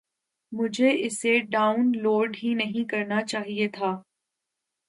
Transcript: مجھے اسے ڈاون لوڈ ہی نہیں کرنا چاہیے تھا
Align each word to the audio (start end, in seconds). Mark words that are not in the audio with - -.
مجھے 0.51 0.89
اسے 1.05 1.37
ڈاون 1.51 1.91
لوڈ 1.95 2.35
ہی 2.43 2.53
نہیں 2.53 2.89
کرنا 2.89 3.21
چاہیے 3.23 3.67
تھا 3.67 3.91